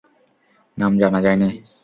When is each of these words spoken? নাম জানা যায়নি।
নাম 0.77 0.91
জানা 1.01 1.19
যায়নি। 1.25 1.49